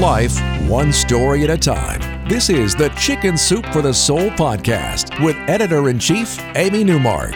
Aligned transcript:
Life 0.00 0.40
one 0.66 0.92
story 0.92 1.44
at 1.44 1.50
a 1.50 1.58
time. 1.58 2.00
This 2.26 2.48
is 2.48 2.74
the 2.74 2.88
Chicken 2.90 3.36
Soup 3.36 3.66
for 3.66 3.82
the 3.82 3.92
Soul 3.92 4.30
podcast 4.30 5.22
with 5.22 5.36
editor 5.48 5.90
in 5.90 5.98
chief, 5.98 6.38
Amy 6.54 6.84
Newmark. 6.84 7.32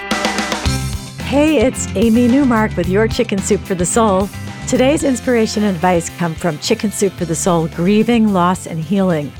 Hey, 1.27 1.58
it's 1.58 1.88
Amy 1.96 2.27
Newmark 2.27 2.74
with 2.77 2.88
your 2.88 3.06
Chicken 3.06 3.38
Soup 3.38 3.60
for 3.60 3.74
the 3.74 3.84
Soul. 3.84 4.30
Today's 4.66 5.05
inspiration 5.05 5.64
and 5.64 5.74
advice 5.74 6.08
come 6.16 6.34
from 6.34 6.58
Chicken 6.60 6.91
Soup 6.91 7.12
for 7.12 7.27
the 7.27 7.34
Soul 7.34 7.69
Grieving, 7.69 8.32
Loss, 8.32 8.66
and 8.66 8.83
Healing. 8.83 9.30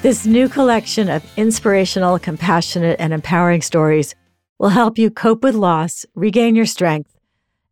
This 0.00 0.24
new 0.24 0.48
collection 0.48 1.10
of 1.10 1.22
inspirational, 1.36 2.18
compassionate, 2.18 2.98
and 2.98 3.12
empowering 3.12 3.60
stories 3.60 4.14
will 4.58 4.70
help 4.70 4.96
you 4.96 5.10
cope 5.10 5.42
with 5.42 5.54
loss, 5.54 6.06
regain 6.14 6.54
your 6.54 6.66
strength, 6.66 7.14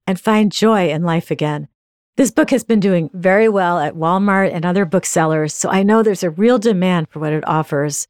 and 0.06 0.20
find 0.20 0.52
joy 0.52 0.90
in 0.90 1.02
life 1.02 1.30
again. 1.30 1.68
This 2.16 2.30
book 2.30 2.50
has 2.50 2.62
been 2.62 2.80
doing 2.80 3.08
very 3.14 3.48
well 3.48 3.78
at 3.78 3.94
Walmart 3.94 4.52
and 4.52 4.66
other 4.66 4.84
booksellers, 4.84 5.54
so 5.54 5.70
I 5.70 5.82
know 5.82 6.02
there's 6.02 6.22
a 6.22 6.28
real 6.28 6.58
demand 6.58 7.08
for 7.08 7.20
what 7.20 7.32
it 7.32 7.48
offers. 7.48 8.06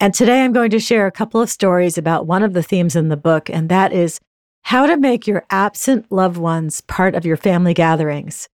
And 0.00 0.14
today 0.14 0.42
I'm 0.42 0.54
going 0.54 0.70
to 0.70 0.80
share 0.80 1.06
a 1.06 1.12
couple 1.12 1.38
of 1.38 1.50
stories 1.50 1.98
about 1.98 2.26
one 2.26 2.42
of 2.42 2.54
the 2.54 2.62
themes 2.62 2.96
in 2.96 3.08
the 3.08 3.16
book, 3.16 3.50
and 3.50 3.68
that 3.68 3.92
is 3.92 4.18
how 4.62 4.86
to 4.86 4.96
make 4.96 5.26
your 5.26 5.44
absent 5.50 6.10
loved 6.10 6.38
ones 6.38 6.80
part 6.80 7.14
of 7.14 7.26
your 7.26 7.36
family 7.36 7.74
gatherings. 7.74 8.48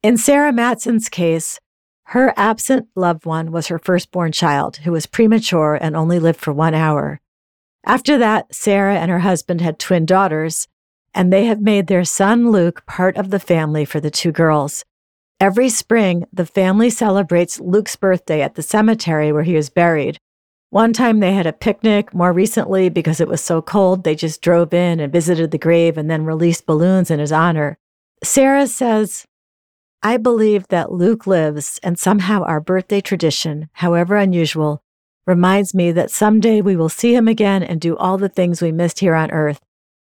In 0.00 0.16
Sarah 0.16 0.52
Matson's 0.52 1.08
case, 1.08 1.58
her 2.04 2.32
absent 2.36 2.86
loved 2.94 3.26
one 3.26 3.50
was 3.50 3.66
her 3.66 3.80
firstborn 3.80 4.30
child, 4.30 4.76
who 4.78 4.92
was 4.92 5.06
premature 5.06 5.74
and 5.74 5.96
only 5.96 6.20
lived 6.20 6.40
for 6.40 6.52
one 6.52 6.74
hour. 6.74 7.20
After 7.84 8.16
that, 8.18 8.54
Sarah 8.54 8.96
and 8.96 9.10
her 9.10 9.20
husband 9.20 9.60
had 9.60 9.80
twin 9.80 10.06
daughters, 10.06 10.68
and 11.14 11.32
they 11.32 11.46
have 11.46 11.60
made 11.60 11.86
their 11.86 12.04
son 12.04 12.50
Luke 12.50 12.84
part 12.86 13.16
of 13.16 13.30
the 13.30 13.40
family 13.40 13.84
for 13.84 14.00
the 14.00 14.10
two 14.10 14.32
girls. 14.32 14.84
Every 15.40 15.68
spring, 15.68 16.26
the 16.32 16.46
family 16.46 16.90
celebrates 16.90 17.60
Luke's 17.60 17.96
birthday 17.96 18.42
at 18.42 18.54
the 18.54 18.62
cemetery 18.62 19.32
where 19.32 19.42
he 19.42 19.54
was 19.54 19.70
buried. 19.70 20.18
One 20.68 20.92
time 20.92 21.18
they 21.18 21.32
had 21.32 21.46
a 21.46 21.52
picnic. 21.52 22.14
More 22.14 22.32
recently, 22.32 22.88
because 22.90 23.20
it 23.20 23.26
was 23.26 23.40
so 23.40 23.60
cold, 23.60 24.04
they 24.04 24.14
just 24.14 24.40
drove 24.40 24.72
in 24.72 25.00
and 25.00 25.12
visited 25.12 25.50
the 25.50 25.58
grave 25.58 25.98
and 25.98 26.10
then 26.10 26.24
released 26.24 26.66
balloons 26.66 27.10
in 27.10 27.18
his 27.18 27.32
honor. 27.32 27.78
Sarah 28.22 28.66
says, 28.66 29.24
I 30.02 30.16
believe 30.16 30.68
that 30.68 30.92
Luke 30.92 31.26
lives, 31.26 31.80
and 31.82 31.98
somehow 31.98 32.42
our 32.42 32.60
birthday 32.60 33.00
tradition, 33.00 33.68
however 33.74 34.16
unusual, 34.16 34.82
reminds 35.26 35.74
me 35.74 35.90
that 35.92 36.10
someday 36.10 36.60
we 36.60 36.76
will 36.76 36.88
see 36.88 37.14
him 37.14 37.28
again 37.28 37.62
and 37.62 37.80
do 37.80 37.96
all 37.96 38.16
the 38.16 38.28
things 38.28 38.62
we 38.62 38.72
missed 38.72 39.00
here 39.00 39.14
on 39.14 39.30
earth. 39.30 39.60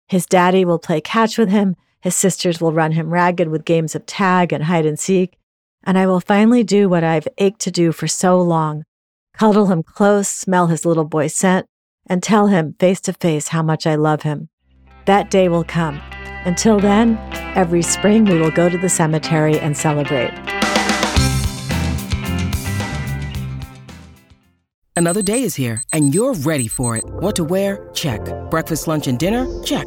His 0.08 0.26
daddy 0.26 0.64
will 0.64 0.78
play 0.78 1.00
catch 1.00 1.38
with 1.38 1.50
him. 1.50 1.76
His 2.00 2.16
sisters 2.16 2.60
will 2.60 2.72
run 2.72 2.92
him 2.92 3.10
ragged 3.10 3.48
with 3.48 3.64
games 3.64 3.94
of 3.94 4.06
tag 4.06 4.52
and 4.52 4.64
hide 4.64 4.86
and 4.86 4.98
seek. 4.98 5.38
And 5.84 5.96
I 5.96 6.06
will 6.06 6.20
finally 6.20 6.64
do 6.64 6.88
what 6.88 7.04
I've 7.04 7.28
ached 7.38 7.60
to 7.60 7.70
do 7.70 7.92
for 7.92 8.08
so 8.08 8.40
long 8.40 8.84
cuddle 9.38 9.66
him 9.66 9.82
close, 9.84 10.28
smell 10.28 10.66
his 10.66 10.84
little 10.84 11.04
boy 11.04 11.28
scent, 11.28 11.66
and 12.06 12.22
tell 12.22 12.48
him 12.48 12.74
face 12.80 13.00
to 13.00 13.12
face 13.12 13.48
how 13.48 13.62
much 13.62 13.86
I 13.86 13.94
love 13.94 14.22
him. 14.22 14.48
That 15.06 15.30
day 15.30 15.48
will 15.48 15.64
come. 15.64 16.00
Until 16.44 16.80
then, 16.80 17.16
every 17.54 17.82
spring 17.82 18.24
we 18.24 18.38
will 18.38 18.50
go 18.50 18.68
to 18.68 18.76
the 18.76 18.88
cemetery 18.88 19.58
and 19.58 19.76
celebrate. 19.76 20.32
Another 24.96 25.22
day 25.22 25.44
is 25.44 25.54
here, 25.54 25.80
and 25.92 26.12
you're 26.12 26.34
ready 26.34 26.66
for 26.66 26.96
it. 26.96 27.04
What 27.04 27.36
to 27.36 27.44
wear? 27.44 27.88
Check. 27.94 28.20
Breakfast, 28.50 28.88
lunch, 28.88 29.06
and 29.06 29.16
dinner? 29.16 29.46
Check. 29.62 29.86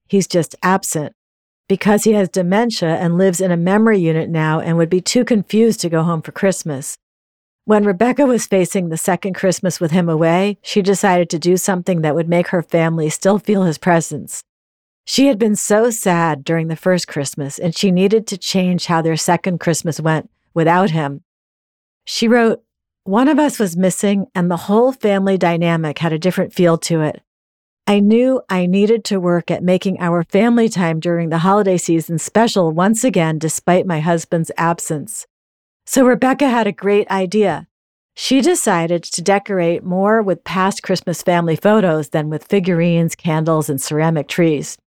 he's 0.11 0.27
just 0.27 0.57
absent 0.61 1.15
because 1.69 2.03
he 2.03 2.11
has 2.11 2.27
dementia 2.27 2.97
and 2.97 3.17
lives 3.17 3.39
in 3.39 3.49
a 3.49 3.55
memory 3.55 3.97
unit 3.97 4.29
now 4.29 4.59
and 4.59 4.75
would 4.75 4.89
be 4.89 4.99
too 4.99 5.23
confused 5.23 5.79
to 5.79 5.89
go 5.89 6.03
home 6.03 6.21
for 6.21 6.33
Christmas. 6.33 6.97
When 7.63 7.85
Rebecca 7.85 8.25
was 8.25 8.45
facing 8.45 8.89
the 8.89 8.97
second 8.97 9.35
Christmas 9.35 9.79
with 9.79 9.91
him 9.91 10.09
away, 10.09 10.57
she 10.61 10.81
decided 10.81 11.29
to 11.29 11.39
do 11.39 11.55
something 11.55 12.01
that 12.01 12.13
would 12.13 12.27
make 12.27 12.49
her 12.49 12.61
family 12.61 13.09
still 13.09 13.39
feel 13.39 13.63
his 13.63 13.77
presence. 13.77 14.43
She 15.05 15.27
had 15.27 15.39
been 15.39 15.55
so 15.55 15.89
sad 15.89 16.43
during 16.43 16.67
the 16.67 16.75
first 16.75 17.07
Christmas, 17.07 17.57
and 17.57 17.73
she 17.73 17.89
needed 17.89 18.27
to 18.27 18.37
change 18.37 18.87
how 18.87 19.01
their 19.01 19.15
second 19.15 19.59
Christmas 19.61 20.01
went 20.01 20.29
without 20.53 20.89
him. 20.89 21.23
She 22.03 22.27
wrote, 22.27 22.61
one 23.05 23.29
of 23.29 23.39
us 23.39 23.59
was 23.59 23.77
missing, 23.77 24.25
and 24.35 24.51
the 24.51 24.65
whole 24.67 24.91
family 24.91 25.37
dynamic 25.37 25.99
had 25.99 26.11
a 26.11 26.19
different 26.19 26.53
feel 26.53 26.77
to 26.79 26.99
it. 26.99 27.21
I 27.91 27.99
knew 27.99 28.41
I 28.47 28.67
needed 28.67 29.03
to 29.03 29.19
work 29.19 29.51
at 29.51 29.63
making 29.63 29.99
our 29.99 30.23
family 30.23 30.69
time 30.69 31.01
during 31.01 31.27
the 31.27 31.39
holiday 31.39 31.75
season 31.75 32.19
special 32.19 32.71
once 32.71 33.03
again, 33.03 33.37
despite 33.37 33.85
my 33.85 33.99
husband's 33.99 34.49
absence. 34.55 35.27
So 35.85 36.05
Rebecca 36.05 36.47
had 36.47 36.67
a 36.67 36.71
great 36.71 37.11
idea. 37.11 37.67
She 38.15 38.39
decided 38.39 39.03
to 39.03 39.21
decorate 39.21 39.83
more 39.83 40.21
with 40.21 40.45
past 40.45 40.83
Christmas 40.83 41.21
family 41.21 41.57
photos 41.57 42.11
than 42.11 42.29
with 42.29 42.45
figurines, 42.45 43.13
candles, 43.13 43.69
and 43.69 43.81
ceramic 43.81 44.29
trees. 44.29 44.77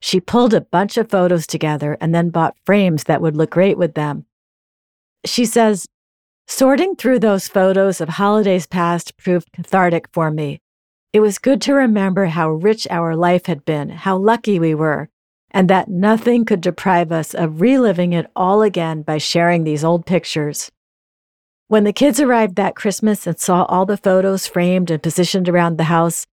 She 0.00 0.20
pulled 0.20 0.52
a 0.52 0.60
bunch 0.60 0.98
of 0.98 1.08
photos 1.08 1.46
together 1.46 1.96
and 2.02 2.14
then 2.14 2.28
bought 2.28 2.58
frames 2.66 3.04
that 3.04 3.22
would 3.22 3.34
look 3.34 3.48
great 3.48 3.78
with 3.78 3.94
them. 3.94 4.26
She 5.24 5.46
says, 5.46 5.86
Sorting 6.46 6.96
through 6.96 7.20
those 7.20 7.48
photos 7.48 8.02
of 8.02 8.10
holidays 8.10 8.66
past 8.66 9.16
proved 9.16 9.52
cathartic 9.52 10.06
for 10.12 10.30
me. 10.30 10.60
It 11.12 11.20
was 11.20 11.38
good 11.38 11.60
to 11.62 11.74
remember 11.74 12.26
how 12.26 12.50
rich 12.50 12.86
our 12.90 13.14
life 13.14 13.44
had 13.44 13.66
been, 13.66 13.90
how 13.90 14.16
lucky 14.16 14.58
we 14.58 14.74
were, 14.74 15.10
and 15.50 15.68
that 15.68 15.88
nothing 15.88 16.46
could 16.46 16.62
deprive 16.62 17.12
us 17.12 17.34
of 17.34 17.60
reliving 17.60 18.14
it 18.14 18.30
all 18.34 18.62
again 18.62 19.02
by 19.02 19.18
sharing 19.18 19.64
these 19.64 19.84
old 19.84 20.06
pictures. 20.06 20.72
When 21.68 21.84
the 21.84 21.92
kids 21.92 22.18
arrived 22.18 22.56
that 22.56 22.76
Christmas 22.76 23.26
and 23.26 23.38
saw 23.38 23.64
all 23.64 23.84
the 23.84 23.98
photos 23.98 24.46
framed 24.46 24.90
and 24.90 25.02
positioned 25.02 25.50
around 25.50 25.76
the 25.76 25.84
house, 25.84 26.26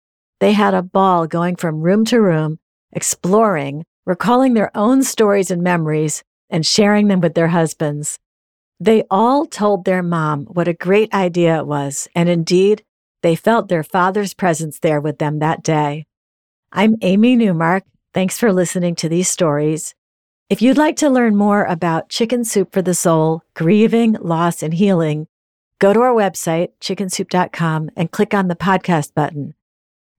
they 0.41 0.53
had 0.53 0.75
a 0.75 0.83
ball 0.83 1.27
going 1.27 1.57
from 1.57 1.81
room 1.81 2.05
to 2.07 2.21
room, 2.21 2.59
exploring, 2.93 3.87
recalling 4.05 4.53
their 4.53 4.71
own 4.77 5.03
stories 5.03 5.51
and 5.51 5.63
memories, 5.63 6.23
and 6.51 6.67
sharing 6.67 7.09
them 7.09 7.23
with 7.23 7.35
their 7.35 7.49
husbands. 7.49 8.19
They 8.79 9.05
all 9.11 9.47
told 9.47 9.87
their 9.87 10.03
mom 10.03 10.45
what 10.45 10.69
a 10.69 10.75
great 10.75 11.15
idea 11.15 11.61
it 11.61 11.67
was, 11.67 12.09
and 12.15 12.29
indeed, 12.29 12.85
they 13.23 13.37
felt 13.37 13.69
their 13.69 13.83
father's 13.83 14.35
presence 14.35 14.79
there 14.79 15.01
with 15.01 15.19
them 15.19 15.39
that 15.39 15.63
day. 15.63 16.07
I'm 16.73 16.97
Amy 17.03 17.37
Newmark. 17.37 17.85
Thanks 18.13 18.39
for 18.39 18.53
listening 18.53 18.95
to 18.97 19.09
these 19.09 19.29
stories. 19.29 19.95
If 20.49 20.63
you'd 20.63 20.79
like 20.79 20.97
to 20.97 21.11
learn 21.11 21.37
more 21.37 21.65
about 21.65 22.09
Chicken 22.09 22.45
Soup 22.45 22.73
for 22.73 22.83
the 22.83 22.95
Soul, 22.95 23.43
grieving, 23.55 24.13
loss, 24.21 24.63
and 24.63 24.75
healing, 24.75 25.27
go 25.79 25.93
to 25.93 26.01
our 26.01 26.15
website, 26.15 26.69
chickensoup.com, 26.81 27.91
and 27.97 28.11
click 28.11 28.35
on 28.35 28.49
the 28.49 28.57
podcast 28.57 29.15
button. 29.15 29.55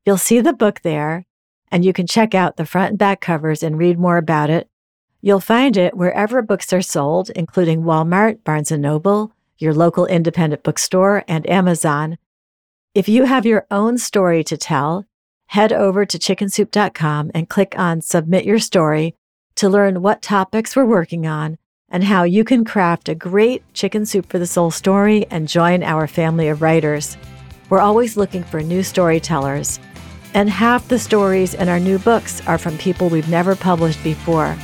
You'll 0.06 0.18
see 0.18 0.42
the 0.42 0.54
book 0.54 0.82
there, 0.82 1.26
and 1.72 1.86
you 1.86 1.94
can 1.94 2.08
check 2.08 2.36
out 2.36 2.58
the 2.58 2.66
front 2.66 2.90
and 2.90 3.00
back 3.00 3.22
covers 3.22 3.64
and 3.64 3.78
read 3.78 3.98
more 3.98 4.18
about 4.18 4.50
it 4.50 4.70
You'll 5.22 5.40
find 5.40 5.76
it 5.76 5.98
wherever 5.98 6.42
books 6.42 6.72
are 6.72 6.82
sold, 6.82 7.32
including 7.32 7.84
Walmart, 7.84 8.44
Barnes 8.44 8.72
& 8.72 8.78
Noble, 8.78 9.34
your 9.58 9.74
local 9.74 10.06
independent 10.06 10.64
bookstore, 10.64 11.24
and 11.28 11.50
Amazon. 11.50 12.18
If 12.98 13.08
you 13.08 13.26
have 13.26 13.46
your 13.46 13.68
own 13.70 14.00
story 14.00 14.44
to 14.46 14.58
tell, 14.58 15.06
head 15.50 15.72
over 15.72 16.04
to 16.04 16.18
chickensoup.com 16.18 17.30
and 17.36 17.48
click 17.48 17.76
on 17.78 18.02
Submit 18.02 18.44
Your 18.44 18.58
Story 18.58 19.14
to 19.54 19.70
learn 19.70 20.02
what 20.02 20.24
topics 20.24 20.76
we're 20.76 20.84
working 20.84 21.28
on 21.28 21.60
and 21.90 22.04
how 22.04 22.24
you 22.24 22.44
can 22.44 22.66
craft 22.66 23.08
a 23.08 23.14
great 23.14 23.62
Chicken 23.76 24.04
Soup 24.08 24.26
for 24.26 24.40
the 24.40 24.48
Soul 24.48 24.72
story 24.72 25.28
and 25.30 25.48
join 25.48 25.84
our 25.84 26.08
family 26.08 26.48
of 26.48 26.64
writers. 26.64 27.18
We're 27.70 27.82
always 27.82 28.18
looking 28.18 28.44
for 28.44 28.62
new 28.64 28.82
storytellers, 28.82 29.80
and 30.34 30.50
half 30.50 30.88
the 30.88 30.98
stories 30.98 31.54
in 31.54 31.70
our 31.70 31.80
new 31.80 32.00
books 32.00 32.42
are 32.48 32.58
from 32.58 32.80
people 32.80 33.10
we've 33.10 33.30
never 33.30 33.56
published 33.56 34.04
before. 34.04 34.58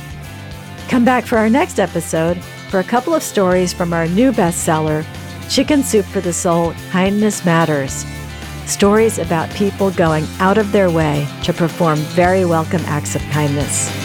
Come 0.88 1.04
back 1.04 1.24
for 1.24 1.38
our 1.38 1.48
next 1.48 1.78
episode 1.78 2.42
for 2.68 2.80
a 2.80 2.84
couple 2.84 3.14
of 3.14 3.22
stories 3.22 3.72
from 3.72 3.92
our 3.92 4.08
new 4.08 4.32
bestseller, 4.32 5.06
Chicken 5.48 5.84
Soup 5.84 6.04
for 6.06 6.20
the 6.20 6.32
Soul 6.32 6.74
Kindness 6.90 7.44
Matters. 7.44 8.04
Stories 8.66 9.18
about 9.18 9.50
people 9.50 9.90
going 9.90 10.24
out 10.40 10.58
of 10.58 10.72
their 10.72 10.90
way 10.90 11.28
to 11.42 11.52
perform 11.52 11.98
very 11.98 12.44
welcome 12.44 12.80
acts 12.86 13.14
of 13.14 13.22
kindness. 13.30 14.03